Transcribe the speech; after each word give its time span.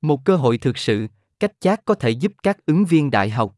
Một 0.00 0.24
cơ 0.24 0.36
hội 0.36 0.58
thực 0.58 0.78
sự, 0.78 1.06
cách 1.40 1.52
chat 1.60 1.84
có 1.84 1.94
thể 1.94 2.10
giúp 2.10 2.32
các 2.42 2.66
ứng 2.66 2.84
viên 2.84 3.10
đại 3.10 3.30
học. 3.30 3.54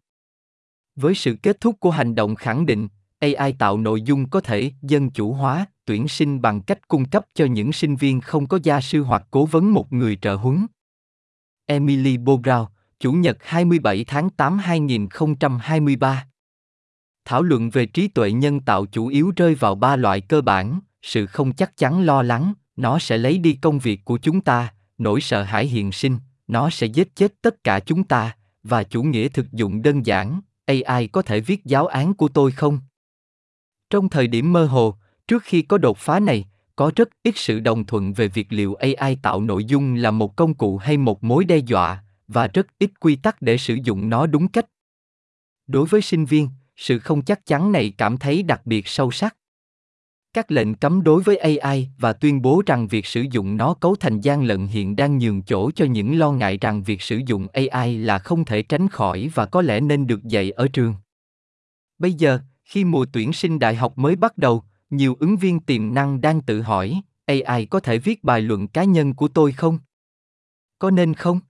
Với 0.97 1.15
sự 1.15 1.37
kết 1.43 1.61
thúc 1.61 1.77
của 1.81 1.91
hành 1.91 2.15
động 2.15 2.35
khẳng 2.35 2.67
định, 2.67 2.89
AI 3.19 3.53
tạo 3.53 3.79
nội 3.79 4.03
dung 4.03 4.31
có 4.31 4.41
thể 4.41 4.73
dân 4.83 5.11
chủ 5.11 5.33
hóa, 5.33 5.67
tuyển 5.85 6.09
sinh 6.09 6.43
bằng 6.43 6.63
cách 6.63 6.89
cung 6.89 7.05
cấp 7.05 7.27
cho 7.35 7.45
những 7.45 7.73
sinh 7.73 7.97
viên 7.97 8.21
không 8.21 8.47
có 8.47 8.59
gia 8.63 8.81
sư 8.81 9.03
hoặc 9.03 9.23
cố 9.31 9.47
vấn 9.47 9.73
một 9.73 9.93
người 9.93 10.17
trợ 10.17 10.35
huấn. 10.35 10.67
Emily 11.67 12.17
Bobrow, 12.17 12.67
Chủ 13.01 13.13
nhật 13.13 13.37
27 13.41 14.05
tháng 14.05 14.31
8 14.31 14.59
2023 14.59 16.27
Thảo 17.25 17.43
luận 17.43 17.71
về 17.71 17.87
trí 17.87 18.09
tuệ 18.09 18.33
nhân 18.33 18.61
tạo 18.61 18.87
chủ 18.87 19.07
yếu 19.07 19.33
rơi 19.37 19.55
vào 19.55 19.75
ba 19.75 19.97
loại 19.97 20.21
cơ 20.21 20.41
bản, 20.41 20.81
sự 21.03 21.27
không 21.27 21.53
chắc 21.53 21.77
chắn 21.77 22.03
lo 22.03 22.23
lắng, 22.23 22.53
nó 22.77 22.99
sẽ 22.99 23.19
lấy 23.19 23.39
đi 23.39 23.59
công 23.63 23.79
việc 23.79 24.05
của 24.05 24.19
chúng 24.19 24.41
ta, 24.41 24.75
nỗi 24.99 25.21
sợ 25.21 25.43
hãi 25.43 25.67
hiện 25.67 25.93
sinh, 25.93 26.19
nó 26.53 26.71
sẽ 26.71 26.87
giết 26.87 27.17
chết 27.17 27.43
tất 27.43 27.65
cả 27.65 27.81
chúng 27.81 28.05
ta, 28.05 28.37
và 28.63 28.83
chủ 28.83 29.03
nghĩa 29.03 29.29
thực 29.29 29.53
dụng 29.53 29.83
đơn 29.83 30.07
giản, 30.07 30.41
AI 30.65 31.07
có 31.07 31.23
thể 31.23 31.41
viết 31.41 31.65
giáo 31.65 31.87
án 31.87 32.15
của 32.15 32.29
tôi 32.29 32.51
không? 32.51 32.79
Trong 33.91 34.09
thời 34.09 34.27
điểm 34.27 34.53
mơ 34.53 34.65
hồ, 34.65 34.95
trước 35.29 35.43
khi 35.43 35.63
có 35.63 35.79
đột 35.79 35.99
phá 35.99 36.21
này, 36.21 36.45
có 36.77 36.93
rất 36.97 37.09
ít 37.23 37.37
sự 37.37 37.61
đồng 37.61 37.87
thuận 37.87 38.13
về 38.13 38.29
việc 38.29 38.53
liệu 38.53 38.75
AI 38.75 39.17
tạo 39.23 39.41
nội 39.41 39.65
dung 39.65 39.95
là 39.95 40.11
một 40.11 40.37
công 40.37 40.55
cụ 40.55 40.79
hay 40.79 40.97
một 40.97 41.25
mối 41.25 41.45
đe 41.45 41.57
dọa, 41.57 42.05
và 42.29 42.47
rất 42.47 42.67
ít 42.79 42.91
quy 43.01 43.17
tắc 43.17 43.43
để 43.43 43.59
sử 43.59 43.79
dụng 43.85 44.11
nó 44.11 44.27
đúng 44.27 44.49
cách. 44.49 44.67
Đối 45.67 45.87
với 45.87 46.03
sinh 46.03 46.25
viên, 46.25 46.49
sự 46.77 46.99
không 46.99 47.23
chắc 47.23 47.47
chắn 47.47 47.73
này 47.73 47.95
cảm 47.99 48.19
thấy 48.19 48.43
đặc 48.43 48.67
biệt 48.67 48.89
sâu 48.89 49.11
sắc. 49.11 49.37
Các 50.33 50.51
lệnh 50.51 50.75
cấm 50.75 51.03
đối 51.03 51.23
với 51.23 51.37
AI 51.37 51.89
và 51.99 52.13
tuyên 52.13 52.43
bố 52.43 52.63
rằng 52.67 52.89
việc 52.89 53.07
sử 53.07 53.25
dụng 53.31 53.57
nó 53.57 53.75
cấu 53.75 53.97
thành 53.97 54.21
gian 54.21 54.45
lận 54.45 54.67
hiện 54.67 54.97
đang 54.97 55.19
nhường 55.19 55.43
chỗ 55.43 55.71
cho 55.71 55.85
những 55.85 56.19
lo 56.19 56.33
ngại 56.33 56.59
rằng 56.61 56.83
việc 56.83 57.03
sử 57.03 57.21
dụng 57.27 57.47
AI 57.53 57.99
là 57.99 58.19
không 58.19 58.45
thể 58.45 58.63
tránh 58.63 58.89
khỏi 58.89 59.31
và 59.35 59.47
có 59.47 59.63
lẽ 59.63 59.81
nên 59.81 60.07
được 60.07 60.25
dạy 60.25 60.51
ở 60.51 60.69
trường. 60.69 60.95
Bây 61.99 62.13
giờ, 62.13 62.39
khi 62.65 62.85
mùa 62.85 63.07
tuyển 63.13 63.33
sinh 63.33 63.59
đại 63.59 63.75
học 63.75 63.99
mới 63.99 64.17
bắt 64.17 64.39
đầu, 64.39 64.63
nhiều 64.91 65.17
ứng 65.21 65.37
viên 65.37 65.61
tiềm 65.61 65.95
năng 65.95 66.21
đang 66.21 66.41
tự 66.41 66.63
hỏi, 66.63 67.01
AI 67.27 67.67
có 67.67 67.81
thể 67.81 67.99
viết 67.99 68.25
bài 68.25 68.41
luận 68.41 68.69
cá 68.69 68.85
nhân 68.85 69.15
của 69.15 69.29
tôi 69.29 69.53
không? 69.53 69.79
Có 70.79 70.91
nên 70.91 71.15
không? 71.15 71.41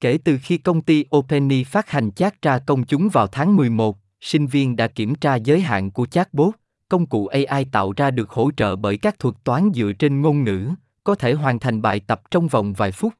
Kể 0.00 0.18
từ 0.24 0.38
khi 0.42 0.58
công 0.58 0.82
ty 0.82 1.04
OpenAI 1.16 1.64
phát 1.64 1.90
hành 1.90 2.10
chat 2.10 2.42
ra 2.42 2.58
công 2.58 2.86
chúng 2.86 3.08
vào 3.08 3.26
tháng 3.26 3.56
11, 3.56 3.98
sinh 4.20 4.46
viên 4.46 4.76
đã 4.76 4.88
kiểm 4.88 5.14
tra 5.14 5.34
giới 5.34 5.60
hạn 5.60 5.90
của 5.90 6.06
chatbot, 6.06 6.54
công 6.88 7.06
cụ 7.06 7.26
AI 7.26 7.64
tạo 7.64 7.92
ra 7.96 8.10
được 8.10 8.30
hỗ 8.30 8.50
trợ 8.56 8.76
bởi 8.76 8.96
các 8.96 9.18
thuật 9.18 9.34
toán 9.44 9.70
dựa 9.74 9.92
trên 9.92 10.20
ngôn 10.20 10.44
ngữ, 10.44 10.70
có 11.04 11.14
thể 11.14 11.32
hoàn 11.32 11.58
thành 11.58 11.82
bài 11.82 12.00
tập 12.00 12.22
trong 12.30 12.48
vòng 12.48 12.72
vài 12.72 12.92
phút. 12.92 13.14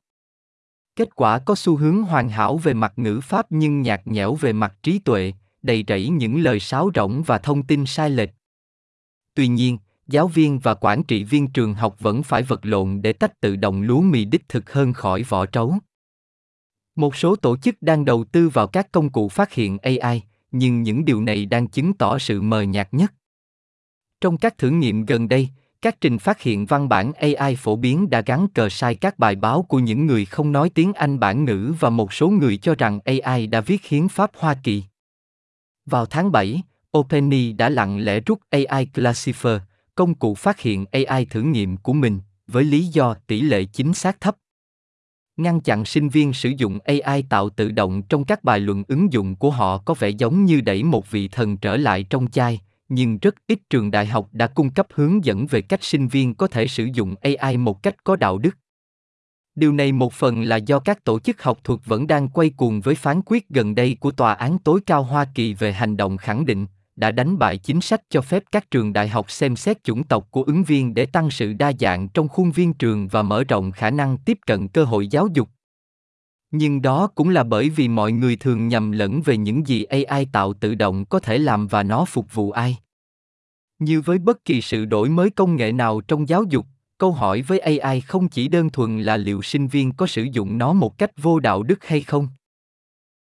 Kết 0.96 1.16
quả 1.16 1.38
có 1.38 1.54
xu 1.54 1.76
hướng 1.76 2.02
hoàn 2.02 2.28
hảo 2.28 2.56
về 2.56 2.74
mặt 2.74 2.92
ngữ 2.96 3.20
pháp 3.22 3.46
nhưng 3.50 3.82
nhạt 3.82 4.06
nhẽo 4.06 4.34
về 4.34 4.52
mặt 4.52 4.74
trí 4.82 4.98
tuệ, 4.98 5.32
đầy 5.62 5.84
rẫy 5.88 6.08
những 6.08 6.40
lời 6.40 6.60
sáo 6.60 6.90
rỗng 6.94 7.22
và 7.22 7.38
thông 7.38 7.62
tin 7.62 7.86
sai 7.86 8.10
lệch. 8.10 8.30
Tuy 9.34 9.48
nhiên, 9.48 9.78
giáo 10.06 10.28
viên 10.28 10.58
và 10.58 10.74
quản 10.74 11.02
trị 11.02 11.24
viên 11.24 11.50
trường 11.50 11.74
học 11.74 11.96
vẫn 12.00 12.22
phải 12.22 12.42
vật 12.42 12.66
lộn 12.66 13.02
để 13.02 13.12
tách 13.12 13.40
tự 13.40 13.56
động 13.56 13.82
lúa 13.82 14.00
mì 14.00 14.24
đích 14.24 14.48
thực 14.48 14.72
hơn 14.72 14.92
khỏi 14.92 15.22
vỏ 15.22 15.46
trấu. 15.46 15.74
Một 16.96 17.16
số 17.16 17.36
tổ 17.36 17.56
chức 17.56 17.74
đang 17.80 18.04
đầu 18.04 18.24
tư 18.24 18.48
vào 18.48 18.66
các 18.66 18.92
công 18.92 19.10
cụ 19.10 19.28
phát 19.28 19.52
hiện 19.52 19.78
AI, 19.78 20.22
nhưng 20.50 20.82
những 20.82 21.04
điều 21.04 21.20
này 21.20 21.46
đang 21.46 21.68
chứng 21.68 21.92
tỏ 21.92 22.18
sự 22.18 22.42
mờ 22.42 22.62
nhạt 22.62 22.88
nhất. 22.92 23.12
Trong 24.20 24.36
các 24.36 24.58
thử 24.58 24.70
nghiệm 24.70 25.06
gần 25.06 25.28
đây, 25.28 25.48
các 25.82 26.00
trình 26.00 26.18
phát 26.18 26.42
hiện 26.42 26.66
văn 26.66 26.88
bản 26.88 27.12
AI 27.12 27.56
phổ 27.56 27.76
biến 27.76 28.10
đã 28.10 28.20
gắn 28.20 28.48
cờ 28.48 28.68
sai 28.68 28.94
các 28.94 29.18
bài 29.18 29.36
báo 29.36 29.62
của 29.62 29.78
những 29.78 30.06
người 30.06 30.24
không 30.24 30.52
nói 30.52 30.70
tiếng 30.70 30.92
Anh 30.92 31.20
bản 31.20 31.44
ngữ 31.44 31.74
và 31.80 31.90
một 31.90 32.12
số 32.12 32.28
người 32.28 32.56
cho 32.56 32.74
rằng 32.74 33.00
AI 33.04 33.46
đã 33.46 33.60
viết 33.60 33.84
hiến 33.86 34.08
pháp 34.08 34.30
Hoa 34.36 34.54
Kỳ. 34.62 34.84
Vào 35.86 36.06
tháng 36.06 36.32
7, 36.32 36.62
OpenAI 36.98 37.52
đã 37.52 37.68
lặng 37.68 37.98
lẽ 37.98 38.20
rút 38.20 38.40
AI 38.50 38.86
Classifier, 38.94 39.58
công 39.94 40.14
cụ 40.14 40.34
phát 40.34 40.60
hiện 40.60 40.84
AI 40.92 41.24
thử 41.24 41.42
nghiệm 41.42 41.76
của 41.76 41.92
mình, 41.92 42.20
với 42.46 42.64
lý 42.64 42.84
do 42.84 43.14
tỷ 43.26 43.40
lệ 43.40 43.64
chính 43.64 43.94
xác 43.94 44.20
thấp. 44.20 44.36
Ngăn 45.36 45.60
chặn 45.60 45.84
sinh 45.84 46.08
viên 46.08 46.32
sử 46.32 46.52
dụng 46.56 46.78
AI 46.84 47.22
tạo 47.22 47.50
tự 47.50 47.70
động 47.70 48.02
trong 48.02 48.24
các 48.24 48.44
bài 48.44 48.60
luận 48.60 48.84
ứng 48.88 49.12
dụng 49.12 49.36
của 49.36 49.50
họ 49.50 49.78
có 49.78 49.94
vẻ 49.94 50.08
giống 50.08 50.44
như 50.44 50.60
đẩy 50.60 50.82
một 50.82 51.10
vị 51.10 51.28
thần 51.28 51.56
trở 51.56 51.76
lại 51.76 52.02
trong 52.02 52.30
chai, 52.30 52.60
nhưng 52.88 53.18
rất 53.18 53.34
ít 53.46 53.58
trường 53.70 53.90
đại 53.90 54.06
học 54.06 54.28
đã 54.32 54.46
cung 54.46 54.70
cấp 54.70 54.86
hướng 54.94 55.24
dẫn 55.24 55.46
về 55.46 55.62
cách 55.62 55.84
sinh 55.84 56.08
viên 56.08 56.34
có 56.34 56.46
thể 56.46 56.66
sử 56.66 56.88
dụng 56.94 57.14
AI 57.20 57.56
một 57.56 57.82
cách 57.82 58.04
có 58.04 58.16
đạo 58.16 58.38
đức. 58.38 58.56
Điều 59.54 59.72
này 59.72 59.92
một 59.92 60.12
phần 60.12 60.42
là 60.42 60.56
do 60.56 60.78
các 60.78 61.04
tổ 61.04 61.20
chức 61.20 61.42
học 61.42 61.58
thuật 61.64 61.80
vẫn 61.84 62.06
đang 62.06 62.28
quay 62.28 62.50
cuồng 62.50 62.80
với 62.80 62.94
phán 62.94 63.20
quyết 63.26 63.48
gần 63.48 63.74
đây 63.74 63.96
của 64.00 64.10
Tòa 64.10 64.32
án 64.34 64.58
tối 64.58 64.80
cao 64.86 65.02
Hoa 65.02 65.26
Kỳ 65.34 65.54
về 65.54 65.72
hành 65.72 65.96
động 65.96 66.16
khẳng 66.16 66.46
định, 66.46 66.66
đã 66.96 67.10
đánh 67.10 67.38
bại 67.38 67.58
chính 67.58 67.80
sách 67.80 68.02
cho 68.10 68.20
phép 68.20 68.42
các 68.52 68.70
trường 68.70 68.92
đại 68.92 69.08
học 69.08 69.30
xem 69.30 69.56
xét 69.56 69.84
chủng 69.84 70.04
tộc 70.04 70.26
của 70.30 70.42
ứng 70.42 70.64
viên 70.64 70.94
để 70.94 71.06
tăng 71.06 71.30
sự 71.30 71.52
đa 71.52 71.72
dạng 71.80 72.08
trong 72.08 72.28
khuôn 72.28 72.50
viên 72.50 72.72
trường 72.72 73.08
và 73.08 73.22
mở 73.22 73.44
rộng 73.44 73.72
khả 73.72 73.90
năng 73.90 74.18
tiếp 74.18 74.38
cận 74.46 74.68
cơ 74.68 74.84
hội 74.84 75.08
giáo 75.08 75.28
dục. 75.34 75.48
Nhưng 76.58 76.82
đó 76.82 77.06
cũng 77.14 77.28
là 77.28 77.44
bởi 77.44 77.70
vì 77.70 77.88
mọi 77.88 78.12
người 78.12 78.36
thường 78.36 78.68
nhầm 78.68 78.92
lẫn 78.92 79.22
về 79.22 79.36
những 79.36 79.66
gì 79.66 79.84
AI 79.84 80.26
tạo 80.32 80.52
tự 80.52 80.74
động 80.74 81.04
có 81.04 81.18
thể 81.18 81.38
làm 81.38 81.66
và 81.66 81.82
nó 81.82 82.04
phục 82.04 82.34
vụ 82.34 82.50
ai. 82.50 82.78
Như 83.78 84.00
với 84.00 84.18
bất 84.18 84.44
kỳ 84.44 84.60
sự 84.60 84.84
đổi 84.84 85.08
mới 85.08 85.30
công 85.30 85.56
nghệ 85.56 85.72
nào 85.72 86.00
trong 86.00 86.28
giáo 86.28 86.44
dục, 86.44 86.66
câu 86.98 87.12
hỏi 87.12 87.42
với 87.42 87.58
AI 87.58 88.00
không 88.00 88.28
chỉ 88.28 88.48
đơn 88.48 88.70
thuần 88.70 89.02
là 89.02 89.16
liệu 89.16 89.42
sinh 89.42 89.68
viên 89.68 89.92
có 89.92 90.06
sử 90.06 90.22
dụng 90.22 90.58
nó 90.58 90.72
một 90.72 90.98
cách 90.98 91.10
vô 91.22 91.40
đạo 91.40 91.62
đức 91.62 91.84
hay 91.84 92.00
không. 92.00 92.28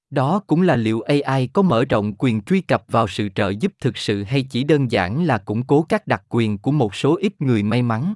Đó 0.10 0.42
cũng 0.48 0.62
là 0.62 0.76
liệu 0.76 1.02
AI 1.02 1.48
có 1.48 1.62
mở 1.62 1.86
rộng 1.86 2.14
quyền 2.18 2.42
truy 2.42 2.62
cập 2.62 2.84
vào 2.88 3.08
sự 3.08 3.30
trợ 3.36 3.50
giúp 3.50 3.74
thực 3.82 3.98
sự 3.98 4.24
hay 4.24 4.44
chỉ 4.44 4.64
đơn 4.64 4.92
giản 4.92 5.26
là 5.26 5.38
củng 5.38 5.64
cố 5.64 5.86
các 5.90 6.08
đặc 6.08 6.24
quyền 6.30 6.58
của 6.58 6.72
một 6.72 6.96
số 6.96 7.18
ít 7.22 7.42
người 7.42 7.64
may 7.64 7.82
mắn. 7.82 8.14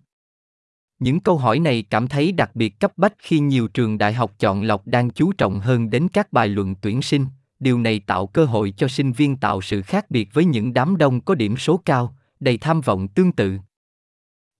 Những 1.00 1.20
câu 1.20 1.38
hỏi 1.38 1.60
này 1.60 1.84
cảm 1.90 2.08
thấy 2.08 2.32
đặc 2.32 2.56
biệt 2.56 2.80
cấp 2.80 2.92
bách 2.98 3.14
khi 3.20 3.40
nhiều 3.40 3.68
trường 3.68 3.98
đại 3.98 4.14
học 4.14 4.32
chọn 4.40 4.64
lọc 4.64 4.88
đang 4.88 5.10
chú 5.10 5.32
trọng 5.32 5.60
hơn 5.60 5.90
đến 5.90 6.08
các 6.14 6.34
bài 6.34 6.48
luận 6.48 6.76
tuyển 6.76 7.02
sinh. 7.02 7.26
Điều 7.60 7.80
này 7.80 8.00
tạo 8.00 8.28
cơ 8.28 8.46
hội 8.46 8.74
cho 8.78 8.88
sinh 8.88 9.12
viên 9.12 9.38
tạo 9.38 9.62
sự 9.62 9.82
khác 9.82 10.12
biệt 10.12 10.34
với 10.34 10.46
những 10.46 10.74
đám 10.74 10.98
đông 10.98 11.22
có 11.22 11.36
điểm 11.36 11.58
số 11.58 11.82
cao, 11.86 12.16
đầy 12.40 12.58
tham 12.58 12.82
vọng 12.82 13.08
tương 13.08 13.32
tự. 13.32 13.58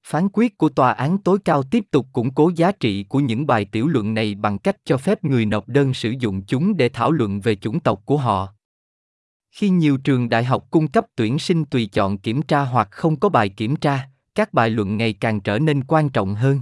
Phán 0.04 0.28
quyết 0.34 0.58
của 0.58 0.70
tòa 0.70 0.92
án 0.92 1.18
tối 1.18 1.40
cao 1.46 1.64
tiếp 1.64 1.84
tục 1.92 2.08
củng 2.14 2.34
cố 2.34 2.52
giá 2.56 2.72
trị 2.72 3.04
của 3.04 3.20
những 3.20 3.48
bài 3.48 3.66
tiểu 3.66 3.88
luận 3.88 4.14
này 4.14 4.36
bằng 4.36 4.58
cách 4.58 4.78
cho 4.86 4.98
phép 4.98 5.24
người 5.24 5.46
nộp 5.46 5.68
đơn 5.68 5.94
sử 5.94 6.14
dụng 6.20 6.42
chúng 6.42 6.78
để 6.78 6.90
thảo 6.90 7.12
luận 7.12 7.42
về 7.42 7.56
chủng 7.56 7.80
tộc 7.80 8.02
của 8.06 8.18
họ. 8.18 8.48
Khi 9.52 9.70
nhiều 9.70 9.98
trường 9.98 10.30
đại 10.30 10.44
học 10.44 10.68
cung 10.72 10.88
cấp 10.88 11.06
tuyển 11.16 11.40
sinh 11.40 11.66
tùy 11.66 11.86
chọn 11.86 12.18
kiểm 12.18 12.42
tra 12.42 12.62
hoặc 12.62 12.88
không 12.92 13.20
có 13.20 13.30
bài 13.30 13.50
kiểm 13.50 13.76
tra, 13.76 14.09
các 14.36 14.54
bài 14.54 14.70
luận 14.70 14.98
ngày 14.98 15.14
càng 15.14 15.40
trở 15.40 15.60
nên 15.60 15.84
quan 15.84 16.10
trọng 16.10 16.36
hơn. 16.36 16.62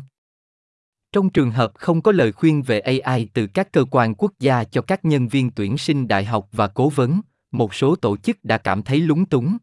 Trong 1.12 1.30
trường 1.30 1.52
hợp 1.52 1.72
không 1.76 2.02
có 2.02 2.12
lời 2.12 2.32
khuyên 2.32 2.62
về 2.62 2.80
AI 2.80 3.28
từ 3.34 3.48
các 3.48 3.72
cơ 3.72 3.86
quan 3.92 4.16
quốc 4.16 4.32
gia 4.40 4.64
cho 4.64 4.82
các 4.82 5.06
nhân 5.06 5.28
viên 5.28 5.52
tuyển 5.52 5.78
sinh 5.78 6.08
đại 6.08 6.26
học 6.26 6.50
và 6.52 6.68
cố 6.68 6.90
vấn, 6.90 7.22
một 7.52 7.74
số 7.74 7.96
tổ 7.96 8.18
chức 8.18 8.44
đã 8.44 8.58
cảm 8.58 8.84
thấy 8.84 9.00
lúng 9.00 9.26
túng. 9.26 9.58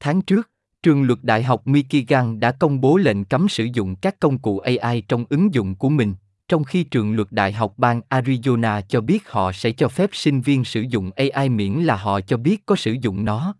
Tháng 0.00 0.22
trước, 0.22 0.50
trường 0.82 1.02
luật 1.02 1.18
đại 1.22 1.42
học 1.42 1.66
Michigan 1.66 2.40
đã 2.40 2.52
công 2.52 2.80
bố 2.80 2.96
lệnh 2.96 3.24
cấm 3.24 3.48
sử 3.48 3.64
dụng 3.64 3.96
các 3.96 4.20
công 4.20 4.38
cụ 4.38 4.58
AI 4.58 5.00
trong 5.00 5.24
ứng 5.28 5.54
dụng 5.54 5.74
của 5.74 5.88
mình, 5.88 6.14
trong 6.48 6.64
khi 6.64 6.84
trường 6.84 7.16
luật 7.16 7.32
đại 7.32 7.52
học 7.52 7.74
bang 7.76 8.00
Arizona 8.08 8.82
cho 8.88 9.00
biết 9.00 9.30
họ 9.30 9.52
sẽ 9.52 9.70
cho 9.70 9.88
phép 9.88 10.10
sinh 10.12 10.40
viên 10.40 10.64
sử 10.64 10.80
dụng 10.80 11.10
AI 11.16 11.48
miễn 11.48 11.72
là 11.72 11.96
họ 11.96 12.20
cho 12.20 12.36
biết 12.36 12.66
có 12.66 12.76
sử 12.76 12.92
dụng 12.92 13.24
nó. 13.24 13.54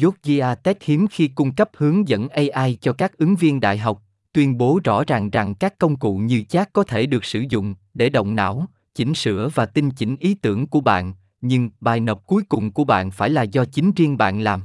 Georgia 0.00 0.54
Tech 0.54 0.82
hiếm 0.82 1.06
khi 1.10 1.28
cung 1.28 1.54
cấp 1.54 1.70
hướng 1.76 2.08
dẫn 2.08 2.28
AI 2.28 2.78
cho 2.80 2.92
các 2.92 3.18
ứng 3.18 3.36
viên 3.36 3.60
đại 3.60 3.78
học, 3.78 4.02
tuyên 4.32 4.58
bố 4.58 4.80
rõ 4.84 5.04
ràng 5.06 5.30
rằng 5.30 5.54
các 5.54 5.78
công 5.78 5.96
cụ 5.96 6.16
như 6.16 6.42
chat 6.42 6.72
có 6.72 6.82
thể 6.82 7.06
được 7.06 7.24
sử 7.24 7.44
dụng 7.50 7.74
để 7.94 8.08
động 8.10 8.34
não, 8.34 8.66
chỉnh 8.94 9.14
sửa 9.14 9.48
và 9.54 9.66
tinh 9.66 9.90
chỉnh 9.90 10.16
ý 10.20 10.34
tưởng 10.34 10.66
của 10.66 10.80
bạn, 10.80 11.12
nhưng 11.40 11.70
bài 11.80 12.00
nộp 12.00 12.26
cuối 12.26 12.42
cùng 12.48 12.72
của 12.72 12.84
bạn 12.84 13.10
phải 13.10 13.30
là 13.30 13.42
do 13.42 13.64
chính 13.64 13.92
riêng 13.96 14.16
bạn 14.16 14.40
làm. 14.40 14.62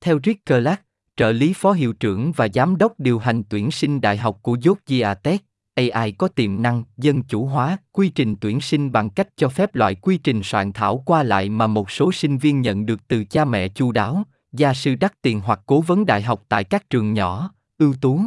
Theo 0.00 0.18
Rick 0.24 0.46
Clark, 0.46 0.80
trợ 1.16 1.32
lý 1.32 1.52
phó 1.56 1.72
hiệu 1.72 1.92
trưởng 1.92 2.32
và 2.32 2.48
giám 2.54 2.76
đốc 2.76 3.00
điều 3.00 3.18
hành 3.18 3.42
tuyển 3.48 3.70
sinh 3.70 4.00
đại 4.00 4.16
học 4.16 4.38
của 4.42 4.56
Georgia 4.64 5.14
Tech, 5.14 5.42
AI 5.74 6.12
có 6.12 6.28
tiềm 6.28 6.62
năng 6.62 6.82
dân 6.96 7.22
chủ 7.22 7.46
hóa 7.46 7.78
quy 7.92 8.08
trình 8.08 8.36
tuyển 8.40 8.60
sinh 8.60 8.92
bằng 8.92 9.10
cách 9.10 9.28
cho 9.36 9.48
phép 9.48 9.74
loại 9.74 9.94
quy 9.94 10.18
trình 10.18 10.40
soạn 10.44 10.72
thảo 10.72 11.02
qua 11.06 11.22
lại 11.22 11.48
mà 11.48 11.66
một 11.66 11.90
số 11.90 12.12
sinh 12.12 12.38
viên 12.38 12.60
nhận 12.60 12.86
được 12.86 13.08
từ 13.08 13.24
cha 13.24 13.44
mẹ 13.44 13.68
chu 13.68 13.92
đáo, 13.92 14.22
gia 14.52 14.74
sư 14.74 14.94
đắt 14.94 15.22
tiền 15.22 15.40
hoặc 15.40 15.60
cố 15.66 15.80
vấn 15.80 16.06
đại 16.06 16.22
học 16.22 16.44
tại 16.48 16.64
các 16.64 16.90
trường 16.90 17.12
nhỏ, 17.12 17.50
ưu 17.78 17.94
tú. 18.00 18.20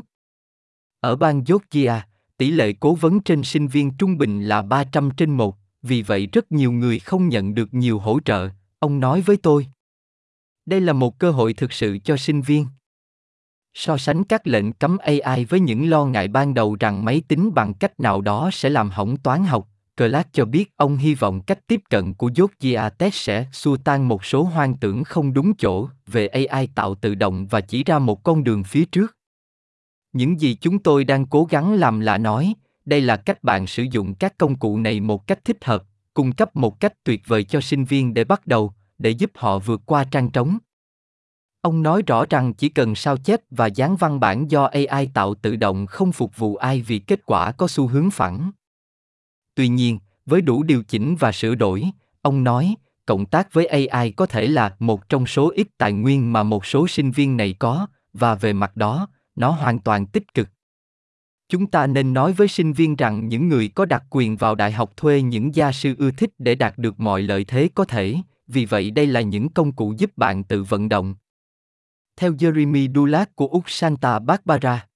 Ở 0.99 1.15
bang 1.15 1.43
Georgia, 1.47 2.07
tỷ 2.37 2.51
lệ 2.51 2.73
cố 2.73 2.95
vấn 2.95 3.19
trên 3.19 3.43
sinh 3.43 3.67
viên 3.67 3.97
trung 3.97 4.17
bình 4.17 4.43
là 4.43 4.61
300 4.61 5.09
trên 5.17 5.31
1, 5.37 5.57
vì 5.81 6.01
vậy 6.01 6.27
rất 6.31 6.51
nhiều 6.51 6.71
người 6.71 6.99
không 6.99 7.29
nhận 7.29 7.53
được 7.53 7.73
nhiều 7.73 7.99
hỗ 7.99 8.19
trợ, 8.25 8.49
ông 8.79 8.99
nói 8.99 9.21
với 9.21 9.37
tôi. 9.37 9.67
Đây 10.65 10.81
là 10.81 10.93
một 10.93 11.19
cơ 11.19 11.31
hội 11.31 11.53
thực 11.53 11.73
sự 11.73 11.97
cho 12.03 12.17
sinh 12.17 12.41
viên. 12.41 12.65
So 13.79 13.97
sánh 13.97 14.23
các 14.23 14.47
lệnh 14.47 14.73
cấm 14.73 14.97
AI 14.97 15.45
với 15.45 15.59
những 15.59 15.89
lo 15.89 16.05
ngại 16.05 16.27
ban 16.27 16.53
đầu 16.53 16.77
rằng 16.79 17.05
máy 17.05 17.21
tính 17.27 17.53
bằng 17.53 17.73
cách 17.73 17.99
nào 17.99 18.21
đó 18.21 18.49
sẽ 18.53 18.69
làm 18.69 18.89
hỏng 18.89 19.17
toán 19.17 19.43
học, 19.43 19.67
Clark 19.97 20.27
cho 20.33 20.45
biết 20.45 20.71
ông 20.75 20.97
hy 20.97 21.15
vọng 21.15 21.41
cách 21.41 21.67
tiếp 21.67 21.81
cận 21.89 22.13
của 22.13 22.31
Georgia 22.35 22.89
Tech 22.89 23.13
sẽ 23.13 23.45
xua 23.51 23.77
tan 23.77 24.07
một 24.07 24.25
số 24.25 24.43
hoang 24.43 24.77
tưởng 24.77 25.03
không 25.03 25.33
đúng 25.33 25.53
chỗ 25.57 25.89
về 26.07 26.27
AI 26.27 26.67
tạo 26.75 26.95
tự 26.95 27.15
động 27.15 27.47
và 27.47 27.61
chỉ 27.61 27.83
ra 27.83 27.99
một 27.99 28.23
con 28.23 28.43
đường 28.43 28.63
phía 28.63 28.85
trước. 28.85 29.17
Những 30.13 30.39
gì 30.39 30.57
chúng 30.61 30.79
tôi 30.79 31.03
đang 31.03 31.25
cố 31.25 31.45
gắng 31.45 31.73
làm 31.73 31.99
là 31.99 32.17
nói, 32.17 32.53
đây 32.85 33.01
là 33.01 33.17
cách 33.17 33.43
bạn 33.43 33.67
sử 33.67 33.83
dụng 33.91 34.13
các 34.13 34.37
công 34.37 34.55
cụ 34.55 34.77
này 34.77 34.99
một 34.99 35.27
cách 35.27 35.39
thích 35.45 35.65
hợp, 35.65 35.83
cung 36.13 36.31
cấp 36.31 36.55
một 36.55 36.79
cách 36.79 36.93
tuyệt 37.03 37.21
vời 37.27 37.43
cho 37.43 37.61
sinh 37.61 37.85
viên 37.85 38.13
để 38.13 38.23
bắt 38.23 38.47
đầu, 38.47 38.73
để 38.97 39.09
giúp 39.09 39.31
họ 39.35 39.59
vượt 39.59 39.81
qua 39.85 40.03
trang 40.03 40.29
trống. 40.29 40.57
Ông 41.67 41.83
nói 41.83 42.01
rõ 42.07 42.25
rằng 42.29 42.53
chỉ 42.53 42.69
cần 42.69 42.95
sao 42.95 43.17
chép 43.17 43.41
và 43.49 43.65
dán 43.67 43.95
văn 43.95 44.19
bản 44.19 44.51
do 44.51 44.63
AI 44.65 45.09
tạo 45.13 45.35
tự 45.35 45.55
động 45.55 45.85
không 45.85 46.11
phục 46.11 46.37
vụ 46.37 46.55
ai 46.55 46.81
vì 46.81 46.99
kết 46.99 47.19
quả 47.25 47.51
có 47.51 47.67
xu 47.67 47.87
hướng 47.87 48.11
phẳng. 48.11 48.51
Tuy 49.55 49.67
nhiên, 49.67 49.99
với 50.25 50.41
đủ 50.41 50.63
điều 50.63 50.83
chỉnh 50.83 51.15
và 51.19 51.31
sửa 51.31 51.55
đổi, 51.55 51.83
ông 52.21 52.43
nói, 52.43 52.75
cộng 53.05 53.25
tác 53.25 53.53
với 53.53 53.65
AI 53.65 54.11
có 54.11 54.25
thể 54.25 54.47
là 54.47 54.75
một 54.79 55.09
trong 55.09 55.25
số 55.25 55.51
ít 55.55 55.67
tài 55.77 55.93
nguyên 55.93 56.33
mà 56.33 56.43
một 56.43 56.65
số 56.65 56.87
sinh 56.87 57.11
viên 57.11 57.37
này 57.37 57.55
có, 57.59 57.87
và 58.13 58.35
về 58.35 58.53
mặt 58.53 58.77
đó, 58.77 59.07
nó 59.35 59.49
hoàn 59.49 59.79
toàn 59.79 60.05
tích 60.05 60.33
cực. 60.33 60.49
Chúng 61.49 61.67
ta 61.67 61.87
nên 61.87 62.13
nói 62.13 62.33
với 62.33 62.47
sinh 62.47 62.73
viên 62.73 62.95
rằng 62.95 63.27
những 63.27 63.47
người 63.47 63.67
có 63.67 63.85
đặc 63.85 64.03
quyền 64.09 64.37
vào 64.37 64.55
đại 64.55 64.71
học 64.71 64.97
thuê 64.97 65.21
những 65.21 65.55
gia 65.55 65.71
sư 65.71 65.95
ưa 65.97 66.11
thích 66.11 66.29
để 66.37 66.55
đạt 66.55 66.77
được 66.77 66.99
mọi 66.99 67.21
lợi 67.21 67.45
thế 67.45 67.69
có 67.75 67.85
thể, 67.85 68.15
vì 68.47 68.65
vậy 68.65 68.91
đây 68.91 69.07
là 69.07 69.21
những 69.21 69.49
công 69.49 69.71
cụ 69.71 69.93
giúp 69.97 70.11
bạn 70.17 70.43
tự 70.43 70.63
vận 70.63 70.89
động. 70.89 71.15
Theo 72.17 72.33
Jeremy 72.33 72.93
Dulac 72.95 73.35
của 73.35 73.47
Úc 73.47 73.63
Santa 73.67 74.19
Barbara, 74.19 74.87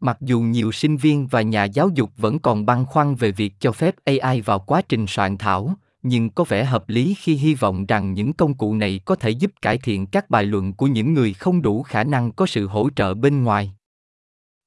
Mặc 0.00 0.18
dù 0.20 0.40
nhiều 0.40 0.72
sinh 0.72 0.96
viên 0.96 1.26
và 1.26 1.42
nhà 1.42 1.64
giáo 1.64 1.88
dục 1.94 2.10
vẫn 2.16 2.38
còn 2.38 2.66
băn 2.66 2.84
khoăn 2.84 3.14
về 3.14 3.32
việc 3.32 3.54
cho 3.60 3.72
phép 3.72 3.94
AI 4.04 4.40
vào 4.40 4.58
quá 4.58 4.82
trình 4.88 5.06
soạn 5.08 5.38
thảo, 5.38 5.74
nhưng 6.02 6.30
có 6.30 6.44
vẻ 6.44 6.64
hợp 6.64 6.88
lý 6.88 7.14
khi 7.18 7.34
hy 7.34 7.54
vọng 7.54 7.86
rằng 7.86 8.12
những 8.12 8.32
công 8.32 8.54
cụ 8.54 8.74
này 8.74 9.00
có 9.04 9.14
thể 9.14 9.30
giúp 9.30 9.52
cải 9.62 9.78
thiện 9.78 10.06
các 10.06 10.30
bài 10.30 10.44
luận 10.44 10.72
của 10.72 10.86
những 10.86 11.14
người 11.14 11.32
không 11.32 11.62
đủ 11.62 11.82
khả 11.82 12.04
năng 12.04 12.32
có 12.32 12.46
sự 12.46 12.66
hỗ 12.66 12.90
trợ 12.96 13.14
bên 13.14 13.44
ngoài. 13.44 13.72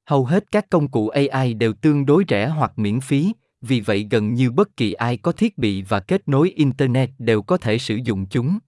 Hầu 0.05 0.25
hết 0.25 0.51
các 0.51 0.69
công 0.69 0.87
cụ 0.87 1.09
AI 1.09 1.53
đều 1.53 1.73
tương 1.73 2.05
đối 2.05 2.23
rẻ 2.27 2.47
hoặc 2.47 2.79
miễn 2.79 3.01
phí, 3.01 3.33
vì 3.61 3.81
vậy 3.81 4.07
gần 4.11 4.33
như 4.33 4.51
bất 4.51 4.77
kỳ 4.77 4.93
ai 4.93 5.17
có 5.17 5.31
thiết 5.31 5.57
bị 5.57 5.81
và 5.81 5.99
kết 5.99 6.27
nối 6.27 6.49
internet 6.49 7.09
đều 7.17 7.41
có 7.41 7.57
thể 7.57 7.77
sử 7.77 7.95
dụng 7.95 8.25
chúng. 8.25 8.59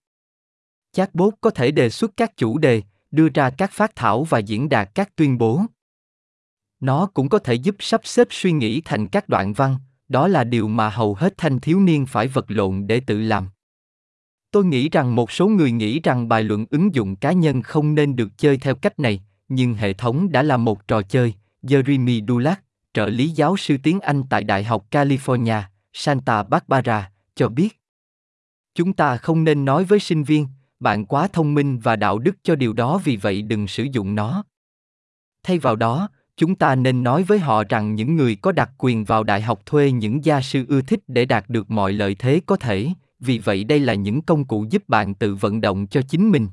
Chatbot 0.93 1.33
có 1.41 1.49
thể 1.49 1.71
đề 1.71 1.89
xuất 1.89 2.11
các 2.17 2.37
chủ 2.37 2.57
đề, 2.57 2.81
đưa 3.11 3.29
ra 3.29 3.49
các 3.49 3.71
phát 3.71 3.95
thảo 3.95 4.23
và 4.23 4.39
diễn 4.39 4.69
đạt 4.69 4.89
các 4.95 5.15
tuyên 5.15 5.37
bố. 5.37 5.61
Nó 6.79 7.05
cũng 7.13 7.29
có 7.29 7.39
thể 7.39 7.53
giúp 7.53 7.75
sắp 7.79 8.01
xếp 8.03 8.27
suy 8.31 8.51
nghĩ 8.51 8.81
thành 8.81 9.07
các 9.07 9.29
đoạn 9.29 9.53
văn, 9.53 9.75
đó 10.07 10.27
là 10.27 10.43
điều 10.43 10.67
mà 10.67 10.89
hầu 10.89 11.15
hết 11.15 11.33
thanh 11.37 11.59
thiếu 11.59 11.79
niên 11.79 12.05
phải 12.05 12.27
vật 12.27 12.45
lộn 12.47 12.87
để 12.87 12.99
tự 12.99 13.21
làm. 13.21 13.49
Tôi 14.51 14.65
nghĩ 14.65 14.89
rằng 14.89 15.15
một 15.15 15.31
số 15.31 15.47
người 15.47 15.71
nghĩ 15.71 15.99
rằng 15.99 16.27
bài 16.27 16.43
luận 16.43 16.65
ứng 16.69 16.95
dụng 16.95 17.15
cá 17.15 17.31
nhân 17.31 17.61
không 17.61 17.95
nên 17.95 18.15
được 18.15 18.37
chơi 18.37 18.57
theo 18.57 18.75
cách 18.75 18.99
này, 18.99 19.23
nhưng 19.47 19.73
hệ 19.73 19.93
thống 19.93 20.31
đã 20.31 20.43
là 20.43 20.57
một 20.57 20.87
trò 20.87 21.01
chơi, 21.01 21.33
Jeremy 21.63 22.27
Dulac, 22.27 22.63
trợ 22.93 23.05
lý 23.05 23.29
giáo 23.29 23.57
sư 23.57 23.77
tiếng 23.83 23.99
Anh 23.99 24.23
tại 24.29 24.43
Đại 24.43 24.63
học 24.63 24.85
California, 24.91 25.61
Santa 25.93 26.43
Barbara, 26.43 27.11
cho 27.35 27.49
biết. 27.49 27.79
Chúng 28.75 28.93
ta 28.93 29.17
không 29.17 29.43
nên 29.43 29.65
nói 29.65 29.83
với 29.83 29.99
sinh 29.99 30.23
viên, 30.23 30.47
bạn 30.83 31.05
quá 31.05 31.27
thông 31.33 31.53
minh 31.53 31.79
và 31.79 31.95
đạo 31.95 32.19
đức 32.19 32.35
cho 32.43 32.55
điều 32.55 32.73
đó 32.73 33.01
vì 33.03 33.17
vậy 33.17 33.41
đừng 33.41 33.67
sử 33.67 33.83
dụng 33.83 34.15
nó. 34.15 34.43
Thay 35.43 35.59
vào 35.59 35.75
đó, 35.75 36.09
chúng 36.37 36.55
ta 36.55 36.75
nên 36.75 37.03
nói 37.03 37.23
với 37.23 37.39
họ 37.39 37.63
rằng 37.69 37.95
những 37.95 38.15
người 38.15 38.35
có 38.35 38.51
đặc 38.51 38.71
quyền 38.77 39.03
vào 39.03 39.23
đại 39.23 39.41
học 39.41 39.65
thuê 39.65 39.91
những 39.91 40.25
gia 40.25 40.41
sư 40.41 40.65
ưa 40.67 40.81
thích 40.81 40.99
để 41.07 41.25
đạt 41.25 41.49
được 41.49 41.71
mọi 41.71 41.93
lợi 41.93 42.15
thế 42.15 42.41
có 42.45 42.55
thể. 42.55 42.89
Vì 43.19 43.39
vậy 43.39 43.63
đây 43.63 43.79
là 43.79 43.93
những 43.93 44.21
công 44.21 44.45
cụ 44.45 44.65
giúp 44.69 44.83
bạn 44.89 45.13
tự 45.13 45.35
vận 45.35 45.61
động 45.61 45.87
cho 45.87 46.01
chính 46.01 46.31
mình. 46.31 46.47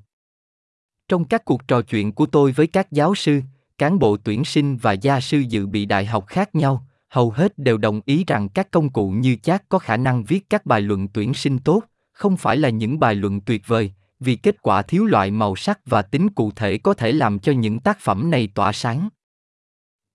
Trong 1.09 1.25
các 1.25 1.45
cuộc 1.45 1.69
trò 1.69 1.83
chuyện 1.83 2.13
của 2.13 2.27
tôi 2.27 2.53
với 2.53 2.67
các 2.67 2.93
giáo 2.93 3.15
sư 3.15 3.41
cán 3.79 3.99
bộ 3.99 4.17
tuyển 4.17 4.45
sinh 4.45 4.77
và 4.77 4.93
gia 4.93 5.21
sư 5.21 5.39
dự 5.39 5.67
bị 5.67 5.87
đại 5.87 6.07
học 6.07 6.27
khác 6.27 6.55
nhau 6.55 6.87
hầu 7.09 7.31
hết 7.31 7.59
đều 7.59 7.79
đồng 7.79 8.01
ý 8.05 8.25
rằng 8.27 8.49
các 8.49 8.71
công 8.71 8.91
cụ 8.91 9.11
như 9.11 9.37
chat 9.37 9.69
có 9.69 9.79
khả 9.79 9.97
năng 9.97 10.25
viết 10.25 10.51
các 10.51 10.67
bài 10.67 10.81
luận 10.81 11.09
tuyển 11.09 11.35
sinh 11.35 11.59
tốt 11.59 11.83
không 12.13 12.37
phải 12.37 12.57
là 12.57 12.69
những 12.69 13.01
bài 13.01 13.15
luận 13.15 13.41
tuyệt 13.41 13.63
vời 13.67 13.93
vì 14.21 14.37
kết 14.37 14.63
quả 14.63 14.83
thiếu 14.83 15.07
loại 15.07 15.31
màu 15.31 15.57
sắc 15.57 15.81
và 15.87 16.03
tính 16.03 16.29
cụ 16.31 16.51
thể 16.57 16.79
có 16.79 16.95
thể 16.95 17.13
làm 17.13 17.39
cho 17.39 17.53
những 17.53 17.81
tác 17.81 17.99
phẩm 18.01 18.31
này 18.31 18.49
tỏa 18.55 18.73
sáng 18.73 19.09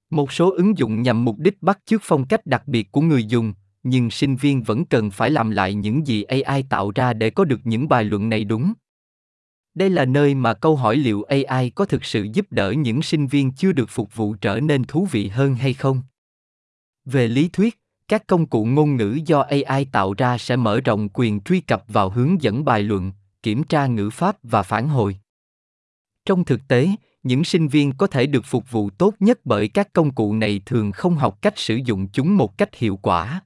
một 0.09 0.31
số 0.31 0.51
ứng 0.51 0.77
dụng 0.77 1.01
nhằm 1.01 1.25
mục 1.25 1.39
đích 1.39 1.61
bắt 1.61 1.79
chước 1.85 2.01
phong 2.03 2.27
cách 2.27 2.45
đặc 2.45 2.67
biệt 2.67 2.91
của 2.91 3.01
người 3.01 3.25
dùng, 3.25 3.53
nhưng 3.83 4.11
sinh 4.11 4.35
viên 4.35 4.63
vẫn 4.63 4.85
cần 4.85 5.11
phải 5.11 5.29
làm 5.29 5.51
lại 5.51 5.73
những 5.73 6.07
gì 6.07 6.23
AI 6.23 6.63
tạo 6.69 6.91
ra 6.95 7.13
để 7.13 7.29
có 7.29 7.45
được 7.45 7.59
những 7.63 7.89
bài 7.89 8.03
luận 8.03 8.29
này 8.29 8.43
đúng. 8.43 8.73
Đây 9.73 9.89
là 9.89 10.05
nơi 10.05 10.35
mà 10.35 10.53
câu 10.53 10.75
hỏi 10.75 10.95
liệu 10.97 11.23
AI 11.23 11.69
có 11.69 11.85
thực 11.85 12.05
sự 12.05 12.27
giúp 12.33 12.45
đỡ 12.49 12.71
những 12.71 13.01
sinh 13.01 13.27
viên 13.27 13.51
chưa 13.51 13.71
được 13.71 13.89
phục 13.89 14.15
vụ 14.15 14.35
trở 14.41 14.59
nên 14.59 14.83
thú 14.83 15.07
vị 15.11 15.27
hơn 15.27 15.55
hay 15.55 15.73
không. 15.73 16.01
Về 17.05 17.27
lý 17.27 17.49
thuyết, 17.49 17.79
các 18.07 18.27
công 18.27 18.45
cụ 18.45 18.65
ngôn 18.65 18.95
ngữ 18.95 19.19
do 19.25 19.39
AI 19.41 19.85
tạo 19.85 20.13
ra 20.13 20.37
sẽ 20.37 20.55
mở 20.55 20.81
rộng 20.81 21.09
quyền 21.13 21.41
truy 21.41 21.61
cập 21.61 21.83
vào 21.87 22.09
hướng 22.09 22.41
dẫn 22.41 22.65
bài 22.65 22.83
luận, 22.83 23.11
kiểm 23.45 23.63
tra 23.63 23.87
ngữ 23.87 24.09
pháp 24.09 24.37
và 24.43 24.63
phản 24.63 24.87
hồi. 24.87 25.17
Trong 26.25 26.43
thực 26.43 26.61
tế, 26.67 26.89
những 27.23 27.43
sinh 27.43 27.67
viên 27.67 27.91
có 27.91 28.07
thể 28.07 28.25
được 28.25 28.45
phục 28.45 28.71
vụ 28.71 28.89
tốt 28.89 29.13
nhất 29.19 29.39
bởi 29.45 29.67
các 29.67 29.93
công 29.93 30.11
cụ 30.11 30.33
này 30.33 30.61
thường 30.65 30.91
không 30.91 31.15
học 31.15 31.41
cách 31.41 31.53
sử 31.57 31.75
dụng 31.75 32.07
chúng 32.07 32.37
một 32.37 32.57
cách 32.57 32.75
hiệu 32.75 32.99
quả 33.01 33.41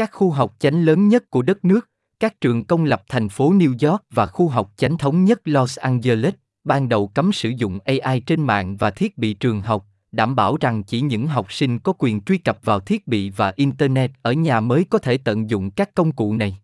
các 0.00 0.10
khu 0.12 0.30
học 0.30 0.56
chánh 0.58 0.84
lớn 0.84 1.08
nhất 1.08 1.30
của 1.30 1.42
đất 1.42 1.64
nước 1.64 1.88
các 2.20 2.40
trường 2.40 2.64
công 2.64 2.84
lập 2.84 3.02
thành 3.08 3.28
phố 3.28 3.52
new 3.52 3.90
york 3.90 4.02
và 4.10 4.26
khu 4.26 4.48
học 4.48 4.72
chánh 4.76 4.98
thống 4.98 5.24
nhất 5.24 5.40
los 5.44 5.78
angeles 5.78 6.34
ban 6.64 6.88
đầu 6.88 7.08
cấm 7.08 7.32
sử 7.32 7.48
dụng 7.48 7.78
ai 8.02 8.20
trên 8.20 8.40
mạng 8.40 8.76
và 8.76 8.90
thiết 8.90 9.18
bị 9.18 9.34
trường 9.34 9.60
học 9.60 9.86
đảm 10.12 10.36
bảo 10.36 10.56
rằng 10.60 10.82
chỉ 10.82 11.00
những 11.00 11.26
học 11.26 11.52
sinh 11.52 11.78
có 11.78 11.92
quyền 11.98 12.20
truy 12.20 12.38
cập 12.38 12.58
vào 12.64 12.80
thiết 12.80 13.06
bị 13.06 13.30
và 13.30 13.52
internet 13.56 14.10
ở 14.22 14.32
nhà 14.32 14.60
mới 14.60 14.84
có 14.90 14.98
thể 14.98 15.18
tận 15.18 15.50
dụng 15.50 15.70
các 15.70 15.94
công 15.94 16.12
cụ 16.12 16.34
này 16.34 16.58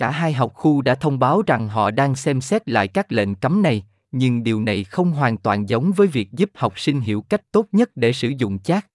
cả 0.00 0.10
hai 0.10 0.32
học 0.32 0.52
khu 0.54 0.82
đã 0.82 0.94
thông 0.94 1.18
báo 1.18 1.42
rằng 1.46 1.68
họ 1.68 1.90
đang 1.90 2.16
xem 2.16 2.40
xét 2.40 2.68
lại 2.68 2.88
các 2.88 3.12
lệnh 3.12 3.34
cấm 3.34 3.62
này 3.62 3.84
nhưng 4.12 4.42
điều 4.42 4.60
này 4.60 4.84
không 4.84 5.12
hoàn 5.12 5.36
toàn 5.36 5.68
giống 5.68 5.92
với 5.92 6.06
việc 6.06 6.32
giúp 6.32 6.50
học 6.54 6.78
sinh 6.78 7.00
hiểu 7.00 7.22
cách 7.22 7.52
tốt 7.52 7.66
nhất 7.72 7.90
để 7.94 8.12
sử 8.12 8.28
dụng 8.38 8.58
chat. 8.58 8.86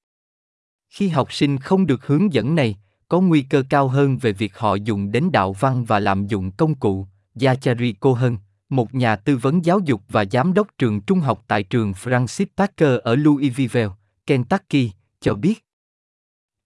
Khi 0.90 1.08
học 1.08 1.34
sinh 1.34 1.58
không 1.58 1.86
được 1.86 2.08
hướng 2.08 2.34
dẫn 2.34 2.56
này, 2.56 2.76
có 3.08 3.22
nguy 3.22 3.42
cơ 3.42 3.64
cao 3.70 3.88
hơn 3.88 4.18
về 4.18 4.32
việc 4.32 4.58
họ 4.58 4.76
dùng 4.76 5.12
đến 5.12 5.32
đạo 5.32 5.54
văn 5.54 5.86
và 5.86 6.00
làm 6.00 6.28
dụng 6.28 6.52
công 6.52 6.76
cụ. 6.76 7.08
Zachary 7.36 7.94
Cohen, 8.00 8.38
một 8.70 8.96
nhà 8.96 9.16
tư 9.16 9.38
vấn 9.38 9.66
giáo 9.66 9.80
dục 9.80 10.02
và 10.10 10.26
giám 10.32 10.54
đốc 10.54 10.68
trường 10.78 11.02
trung 11.02 11.20
học 11.20 11.44
tại 11.48 11.64
trường 11.64 11.92
Francis 11.92 12.46
Parker 12.58 13.00
ở 13.04 13.16
Louisville, 13.16 13.90
Kentucky, 14.26 14.92
cho 15.22 15.34
biết. 15.34 15.65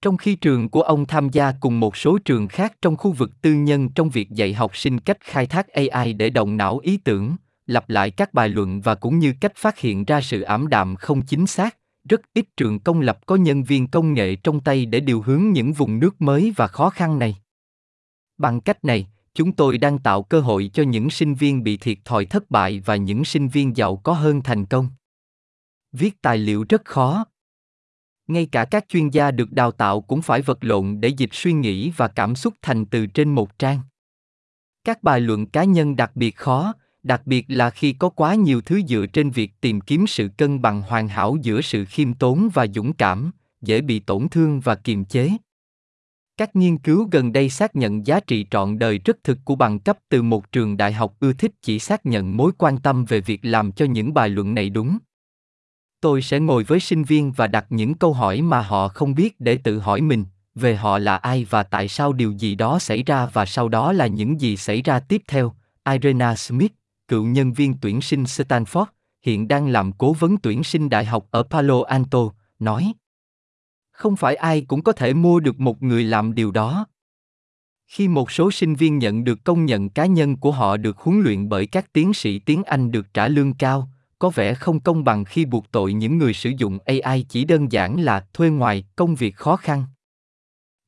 Trong 0.02 0.18
khi 0.18 0.36
trường 0.36 0.70
của 0.70 0.82
ông 0.82 1.06
tham 1.06 1.30
gia 1.30 1.52
cùng 1.60 1.80
một 1.80 1.98
số 1.98 2.18
trường 2.26 2.48
khác 2.48 2.74
trong 2.82 2.98
khu 2.98 3.12
vực 3.12 3.42
tư 3.42 3.54
nhân 3.54 3.90
trong 3.90 4.10
việc 4.10 4.30
dạy 4.30 4.54
học 4.54 4.78
sinh 4.78 5.00
cách 5.00 5.18
khai 5.22 5.46
thác 5.48 5.68
AI 5.68 6.14
để 6.14 6.30
động 6.30 6.58
não 6.58 6.80
ý 6.80 6.98
tưởng, 6.98 7.36
lặp 7.66 7.90
lại 7.90 8.12
các 8.12 8.34
bài 8.34 8.50
luận 8.50 8.82
và 8.82 8.96
cũng 8.96 9.20
như 9.20 9.34
cách 9.42 9.56
phát 9.56 9.80
hiện 9.80 10.06
ra 10.06 10.22
sự 10.22 10.42
ảm 10.42 10.68
đạm 10.68 10.96
không 10.96 11.22
chính 11.22 11.48
xác 11.48 11.76
rất 12.10 12.22
ít 12.34 12.46
trường 12.58 12.80
công 12.80 13.02
lập 13.02 13.20
có 13.26 13.36
nhân 13.36 13.64
viên 13.64 13.88
công 13.88 14.14
nghệ 14.14 14.36
trong 14.36 14.60
tay 14.60 14.86
để 14.86 15.00
điều 15.00 15.22
hướng 15.22 15.52
những 15.52 15.74
vùng 15.74 16.00
nước 16.00 16.22
mới 16.22 16.54
và 16.56 16.68
khó 16.68 16.90
khăn 16.90 17.20
này. 17.20 17.38
Bằng 18.38 18.62
cách 18.62 18.86
này 18.86 19.08
chúng 19.34 19.52
tôi 19.52 19.78
đang 19.78 20.00
tạo 20.00 20.24
cơ 20.24 20.40
hội 20.40 20.70
cho 20.74 20.84
những 20.84 21.10
sinh 21.10 21.36
viên 21.36 21.64
bị 21.64 21.78
thiệt 21.78 21.98
thòi 22.06 22.26
thất 22.26 22.52
bại 22.52 22.82
và 22.86 22.96
những 22.96 23.26
sinh 23.26 23.48
viên 23.48 23.78
giàu 23.78 23.96
có 23.96 24.14
hơn 24.14 24.42
thành 24.42 24.66
công. 24.66 24.88
Viết 25.92 26.22
tài 26.22 26.38
liệu 26.38 26.66
rất 26.70 26.86
khó 26.86 27.26
ngay 28.30 28.46
cả 28.46 28.66
các 28.66 28.86
chuyên 28.90 29.10
gia 29.10 29.32
được 29.32 29.52
đào 29.52 29.72
tạo 29.72 30.02
cũng 30.02 30.22
phải 30.22 30.42
vật 30.42 30.58
lộn 30.62 31.02
để 31.02 31.10
dịch 31.10 31.30
suy 31.34 31.54
nghĩ 31.54 31.92
và 31.98 32.08
cảm 32.08 32.36
xúc 32.36 32.54
thành 32.62 32.86
từ 32.86 33.06
trên 33.06 33.36
một 33.36 33.60
trang. 33.60 33.80
Các 34.84 35.04
bài 35.04 35.22
luận 35.22 35.46
cá 35.46 35.64
nhân 35.64 35.96
đặc 35.96 36.12
biệt 36.16 36.36
khó, 36.36 36.74
đặc 37.04 37.22
biệt 37.26 37.46
là 37.48 37.70
khi 37.70 37.94
có 37.94 38.10
quá 38.10 38.36
nhiều 38.36 38.62
thứ 38.62 38.82
dựa 38.88 39.06
trên 39.14 39.30
việc 39.30 39.52
tìm 39.62 39.82
kiếm 39.82 40.08
sự 40.08 40.30
cân 40.38 40.62
bằng 40.62 40.82
hoàn 40.82 41.08
hảo 41.08 41.38
giữa 41.42 41.62
sự 41.62 41.86
khiêm 41.86 42.14
tốn 42.14 42.50
và 42.54 42.68
dũng 42.76 42.94
cảm, 42.94 43.32
dễ 43.62 43.82
bị 43.82 44.00
tổn 44.00 44.30
thương 44.30 44.60
và 44.60 44.76
kiềm 44.76 45.06
chế. 45.06 45.32
Các 46.38 46.56
nghiên 46.56 46.78
cứu 46.78 47.08
gần 47.12 47.34
đây 47.34 47.50
xác 47.50 47.76
nhận 47.76 48.08
giá 48.08 48.20
trị 48.20 48.46
trọn 48.52 48.80
đời 48.80 49.00
rất 49.06 49.18
thực 49.24 49.38
của 49.46 49.56
bằng 49.56 49.80
cấp 49.80 49.98
từ 50.10 50.22
một 50.22 50.52
trường 50.52 50.78
đại 50.78 50.94
học 50.94 51.16
ưa 51.20 51.34
thích 51.34 51.52
chỉ 51.62 51.80
xác 51.80 52.06
nhận 52.06 52.38
mối 52.38 52.52
quan 52.58 52.78
tâm 52.78 53.06
về 53.06 53.22
việc 53.22 53.40
làm 53.44 53.72
cho 53.72 53.86
những 53.86 54.14
bài 54.14 54.30
luận 54.30 54.56
này 54.56 54.70
đúng 54.70 54.98
tôi 56.02 56.22
sẽ 56.22 56.40
ngồi 56.40 56.64
với 56.64 56.80
sinh 56.80 57.04
viên 57.04 57.32
và 57.32 57.48
đặt 57.48 57.66
những 57.70 57.94
câu 57.94 58.14
hỏi 58.14 58.42
mà 58.42 58.62
họ 58.62 58.88
không 58.88 59.16
biết 59.16 59.40
để 59.40 59.58
tự 59.64 59.80
hỏi 59.80 60.02
mình 60.02 60.26
về 60.56 60.76
họ 60.76 60.98
là 60.98 61.16
ai 61.16 61.46
và 61.50 61.64
tại 61.64 61.88
sao 61.88 62.14
điều 62.14 62.32
gì 62.32 62.56
đó 62.56 62.80
xảy 62.80 63.04
ra 63.04 63.26
và 63.26 63.46
sau 63.46 63.70
đó 63.70 63.94
là 63.94 64.08
những 64.08 64.42
gì 64.42 64.58
xảy 64.58 64.82
ra 64.82 65.00
tiếp 65.00 65.22
theo 65.28 65.54
irena 65.86 66.36
smith 66.36 66.72
cựu 67.10 67.26
nhân 67.26 67.54
viên 67.54 67.74
tuyển 67.82 68.02
sinh 68.02 68.24
Stanford, 68.24 68.86
hiện 69.22 69.48
đang 69.48 69.68
làm 69.68 69.92
cố 69.92 70.14
vấn 70.14 70.38
tuyển 70.38 70.64
sinh 70.64 70.90
đại 70.90 71.06
học 71.06 71.28
ở 71.32 71.44
Palo 71.44 71.84
Alto, 71.84 72.20
nói. 72.60 72.94
Không 73.92 74.16
phải 74.16 74.36
ai 74.36 74.62
cũng 74.62 74.84
có 74.84 74.92
thể 74.92 75.14
mua 75.14 75.40
được 75.40 75.60
một 75.60 75.84
người 75.84 76.04
làm 76.04 76.36
điều 76.36 76.52
đó. 76.52 76.88
Khi 77.88 78.08
một 78.08 78.32
số 78.32 78.52
sinh 78.52 78.76
viên 78.76 78.98
nhận 78.98 79.24
được 79.24 79.44
công 79.44 79.66
nhận 79.66 79.90
cá 79.90 80.06
nhân 80.06 80.38
của 80.38 80.52
họ 80.52 80.78
được 80.78 80.98
huấn 80.98 81.22
luyện 81.22 81.50
bởi 81.50 81.68
các 81.68 81.94
tiến 81.94 82.14
sĩ 82.14 82.40
tiếng 82.40 82.64
Anh 82.64 82.92
được 82.92 83.14
trả 83.14 83.28
lương 83.28 83.54
cao, 83.54 83.90
có 84.20 84.30
vẻ 84.30 84.54
không 84.54 84.80
công 84.80 85.04
bằng 85.04 85.26
khi 85.26 85.46
buộc 85.46 85.72
tội 85.72 85.94
những 85.94 86.18
người 86.18 86.34
sử 86.34 86.52
dụng 86.58 86.80
AI 86.86 87.26
chỉ 87.30 87.46
đơn 87.46 87.72
giản 87.72 88.02
là 88.02 88.26
thuê 88.34 88.50
ngoài 88.50 88.84
công 88.96 89.16
việc 89.16 89.36
khó 89.36 89.56
khăn. 89.56 89.84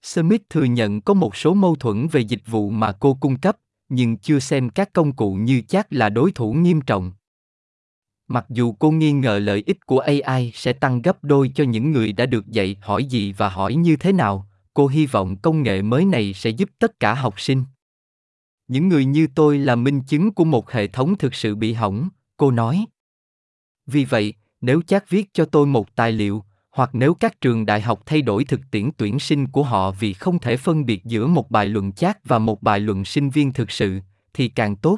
Smith 0.04 0.42
thừa 0.50 0.64
nhận 0.64 1.02
có 1.02 1.14
một 1.14 1.36
số 1.36 1.54
mâu 1.54 1.76
thuẫn 1.76 2.08
về 2.08 2.22
dịch 2.22 2.48
vụ 2.48 2.70
mà 2.70 2.92
cô 2.92 3.18
cung 3.20 3.38
cấp, 3.38 3.58
nhưng 3.90 4.18
chưa 4.18 4.40
xem 4.40 4.70
các 4.70 4.94
công 4.94 5.16
cụ 5.16 5.34
như 5.34 5.62
chat 5.62 5.94
là 5.94 6.10
đối 6.10 6.32
thủ 6.32 6.54
nghiêm 6.54 6.82
trọng. 6.82 7.12
Mặc 8.28 8.46
dù 8.50 8.74
cô 8.80 8.92
nghi 8.92 9.12
ngờ 9.12 9.40
lợi 9.40 9.64
ích 9.66 9.86
của 9.86 10.00
AI 10.00 10.52
sẽ 10.54 10.74
tăng 10.74 11.02
gấp 11.02 11.24
đôi 11.24 11.52
cho 11.56 11.64
những 11.64 11.92
người 11.92 12.14
đã 12.14 12.26
được 12.26 12.48
dạy 12.48 12.76
hỏi 12.82 13.06
gì 13.06 13.34
và 13.34 13.50
hỏi 13.50 13.76
như 13.76 13.96
thế 13.96 14.12
nào, 14.12 14.48
cô 14.74 14.88
hy 14.88 15.06
vọng 15.06 15.38
công 15.38 15.64
nghệ 15.64 15.82
mới 15.82 16.06
này 16.06 16.34
sẽ 16.34 16.50
giúp 16.50 16.70
tất 16.80 17.00
cả 17.00 17.14
học 17.14 17.40
sinh. 17.40 17.64
Những 18.68 18.90
người 18.90 19.06
như 19.06 19.28
tôi 19.36 19.58
là 19.58 19.76
minh 19.76 20.02
chứng 20.02 20.32
của 20.32 20.46
một 20.46 20.72
hệ 20.72 20.88
thống 20.88 21.18
thực 21.18 21.36
sự 21.36 21.56
bị 21.56 21.74
hỏng, 21.74 22.10
cô 22.38 22.52
nói. 22.52 22.86
Vì 23.88 24.06
vậy, 24.06 24.34
nếu 24.62 24.82
chat 24.82 25.10
viết 25.10 25.34
cho 25.34 25.46
tôi 25.46 25.66
một 25.66 25.96
tài 25.96 26.12
liệu, 26.12 26.44
hoặc 26.72 26.90
nếu 26.94 27.14
các 27.14 27.42
trường 27.42 27.66
đại 27.66 27.82
học 27.82 28.02
thay 28.06 28.22
đổi 28.22 28.44
thực 28.44 28.60
tiễn 28.72 28.90
tuyển 28.98 29.20
sinh 29.20 29.48
của 29.48 29.64
họ 29.64 29.92
vì 29.92 30.14
không 30.14 30.40
thể 30.40 30.58
phân 30.58 30.86
biệt 30.86 31.06
giữa 31.06 31.28
một 31.28 31.52
bài 31.52 31.66
luận 31.66 31.92
chat 31.92 32.18
và 32.26 32.40
một 32.40 32.62
bài 32.64 32.80
luận 32.80 33.06
sinh 33.06 33.30
viên 33.30 33.54
thực 33.54 33.72
sự, 33.72 34.00
thì 34.34 34.48
càng 34.48 34.76
tốt. 34.76 34.98